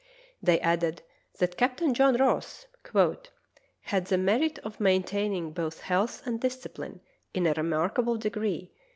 [0.41, 1.03] They added
[1.37, 2.65] that Captain John Ross
[3.81, 7.01] "had the merit of main taining both health and discipline
[7.35, 8.73] in a remarkable de gree